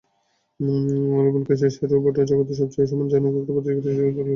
রোবকনকে 1.15 1.53
এশিয়ার 1.59 1.89
রোবট 1.93 2.15
জগতের 2.29 2.57
সবচেয়ে 2.61 2.89
সম্মানজনক 2.91 3.33
একটি 3.33 3.51
প্রতিযোগিতা 3.55 3.89
হিসেবে 3.89 4.03
বিবেচনা 4.03 4.15
করা 4.15 4.19
হয়। 4.19 4.29